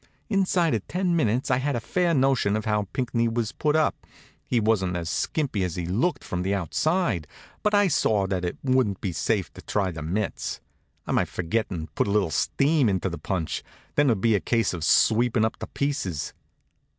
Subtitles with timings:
[0.29, 4.07] Inside of ten minutes I had a fair notion of how Pinckney was put up.
[4.43, 7.27] He wasn't as skimpy as he'd looked from the outside,
[7.61, 10.59] but I saw that it wouldn't be safe to try the mitts:
[11.05, 13.61] I might forget and put a little steam into the punch
[13.93, 16.33] then it would be a case of sweepin' up the pieces.